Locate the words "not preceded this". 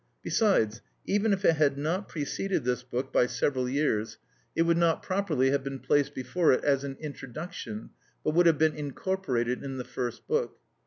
1.77-2.81